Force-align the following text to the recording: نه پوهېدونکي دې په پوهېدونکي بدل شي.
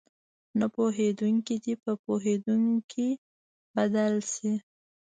نه 0.59 0.65
پوهېدونکي 0.75 1.55
دې 1.63 1.73
په 1.83 1.91
پوهېدونکي 2.03 3.09
بدل 3.75 4.13
شي. 4.33 4.51